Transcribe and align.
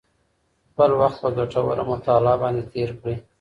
خپل 0.71 0.89
وخت 1.01 1.17
په 1.23 1.29
ګټوره 1.37 1.83
مطالعه 1.91 2.35
باندې 2.41 2.63
تېر 2.73 2.89
کړئ. 2.99 3.15